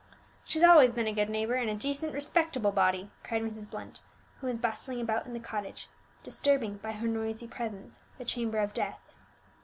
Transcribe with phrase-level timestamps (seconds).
[0.45, 3.69] "She's al'ays been a good neighbour, and a decent, respectable body!" cried Mrs.
[3.69, 3.99] Blunt,
[4.39, 5.89] who was bustling about in the cottage,
[6.23, 9.13] disturbing, by her noisy presence, the chamber of death.